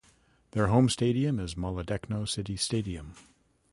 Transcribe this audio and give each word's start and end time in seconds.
Their 0.53 0.65
home 0.65 0.89
stadium 0.89 1.39
is 1.39 1.53
Molodechno 1.53 2.27
City 2.27 2.57
Stadium. 2.57 3.13